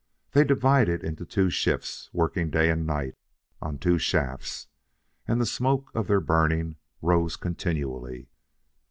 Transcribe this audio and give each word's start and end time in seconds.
They 0.31 0.43
divided 0.43 1.03
into 1.03 1.27
two 1.27 1.51
shifts, 1.51 2.09
working 2.11 2.49
day 2.49 2.71
and 2.71 2.87
night, 2.87 3.13
on 3.61 3.77
two 3.77 3.99
shafts, 3.99 4.65
and 5.27 5.39
the 5.39 5.45
smoke 5.45 5.91
of 5.93 6.07
their 6.07 6.19
burning 6.19 6.77
rose 7.03 7.35
continually. 7.35 8.27